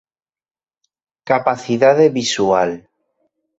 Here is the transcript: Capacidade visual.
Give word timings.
Capacidade 1.31 2.05
visual. 2.17 2.71